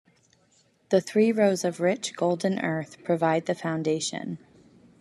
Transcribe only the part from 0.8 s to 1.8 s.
The three rows of